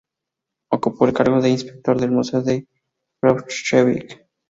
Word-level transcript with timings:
Ocupó 0.71 1.05
el 1.05 1.13
cargo 1.13 1.39
de 1.41 1.49
Inspector 1.49 2.01
del 2.01 2.09
Museo 2.09 2.41
de 2.41 2.67
Braunschweig. 3.21 4.25